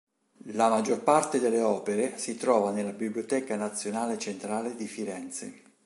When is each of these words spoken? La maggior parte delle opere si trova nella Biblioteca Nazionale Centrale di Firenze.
La 0.55 0.67
maggior 0.67 1.03
parte 1.03 1.39
delle 1.39 1.61
opere 1.61 2.17
si 2.17 2.35
trova 2.35 2.71
nella 2.71 2.89
Biblioteca 2.91 3.55
Nazionale 3.55 4.17
Centrale 4.17 4.75
di 4.75 4.87
Firenze. 4.87 5.61